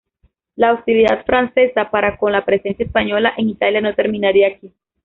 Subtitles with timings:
[0.55, 4.73] La hostilidad francesa para con la presencia española en Italia no terminaría aquí.